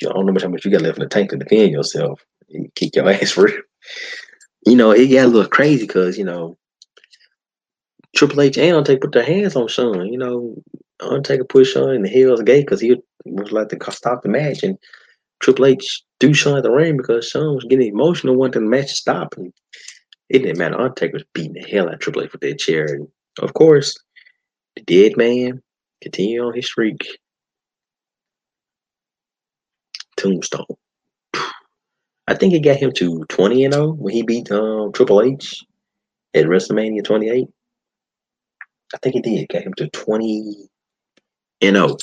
[0.00, 2.20] You don't know how much you got left in the tank to defend yourself.
[2.48, 3.48] You kick your ass for
[4.66, 6.58] You know, it got a little crazy because, you know,
[8.14, 10.06] Triple H and Undertaker put their hands on Shawn.
[10.06, 10.54] You know,
[11.00, 14.62] Undertaker put Shawn in the Hell's Gate because he was like to stop the match.
[14.62, 14.78] And
[15.40, 18.88] Triple H threw Shawn at the ring because Shawn was getting emotional, wanting the match
[18.88, 19.34] to stop.
[19.36, 19.52] And
[20.28, 20.80] it didn't matter.
[20.80, 22.86] Undertaker was beating the hell out of Triple H with that chair.
[22.86, 23.08] And
[23.40, 23.96] of course,
[24.76, 25.62] the dead man
[26.00, 27.06] continued on his streak.
[30.16, 30.66] Tombstone.
[32.26, 35.62] I think it got him to 20 and 0 when he beat um, Triple H
[36.32, 37.48] at WrestleMania 28.
[38.94, 39.48] I think he did.
[39.48, 40.68] Got him to 20
[41.60, 41.96] and 0.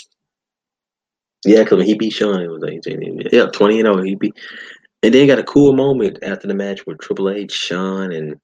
[1.45, 2.81] Yeah, because when he beat Shawn, it was like,
[3.31, 4.03] yeah, 20 and 0.
[4.03, 4.37] He beat,
[5.01, 8.39] and then got a cool moment after the match with Triple H, Shawn, and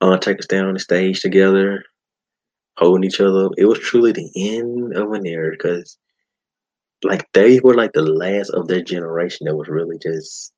[0.00, 1.84] Undertaker stand on the stage together
[2.78, 3.48] holding each other.
[3.56, 5.96] It was truly the end of an era because,
[7.02, 10.52] like, they were like the last of their generation that was really just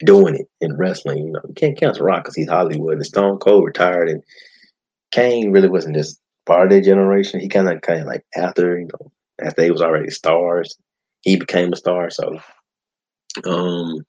[0.00, 1.26] doing it in wrestling.
[1.26, 2.94] You know, you can't count Rock because he's Hollywood.
[2.94, 4.22] And Stone Cold retired, and
[5.10, 7.40] Kane really wasn't just part of their generation.
[7.40, 10.76] He kind of, kind of like after, you know, after they was already stars,
[11.22, 12.10] he became a star.
[12.10, 12.38] So,
[13.44, 14.04] um,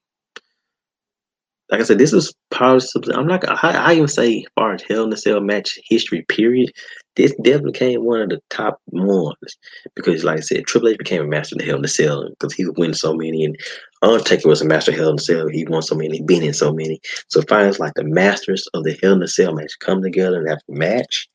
[1.71, 3.13] like I said, this is possibly.
[3.15, 3.47] I'm not.
[3.63, 6.71] I, I even say, as far as Hell in a Cell match history, period.
[7.15, 9.57] This definitely became one of the top ones
[9.95, 12.29] because, like I said, Triple H became a master of the Hell in a Cell
[12.29, 13.57] because he would win so many, and
[14.01, 15.47] Undertaker was a master of Hell in a Cell.
[15.47, 16.99] He won so many, been in so many.
[17.29, 20.49] So finally, like the masters of the Hell in a Cell match come together and
[20.49, 21.27] have a match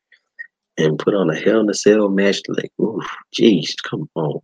[0.79, 2.41] and put on a Hell in a Cell match.
[2.49, 3.01] Like, ooh,
[3.39, 4.41] jeez, come on.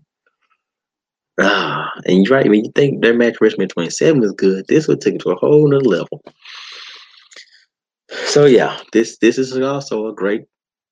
[1.39, 2.49] Ah, and you're right.
[2.49, 5.37] When you think their match WrestleMania 27 was good, this would take it to a
[5.37, 6.23] whole nother level.
[8.09, 10.45] So yeah, this this is also a great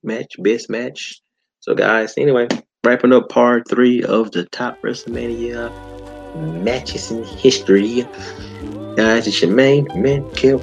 [0.03, 1.21] match, best match.
[1.61, 2.49] So guys, anyway,
[2.85, 5.73] wrapping up part three of the top WrestleMania
[6.63, 8.07] matches in history.
[8.97, 10.61] Guys, it's your main man, Kel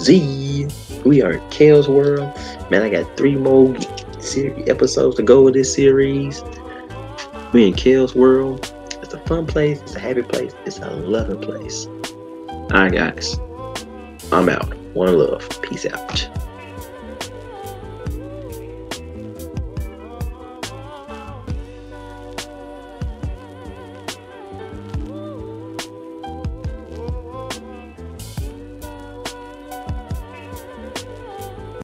[0.00, 0.68] Z.
[1.04, 2.34] We are Kel's World.
[2.70, 3.74] Man, I got three more
[4.20, 6.42] series episodes to go with this series.
[7.52, 8.72] We in Kel's World.
[9.02, 9.80] It's a fun place.
[9.80, 10.52] It's a happy place.
[10.66, 11.86] It's a loving place.
[11.86, 13.38] All right, guys.
[14.32, 14.74] I'm out.
[14.94, 15.48] One love.
[15.62, 16.28] Peace out.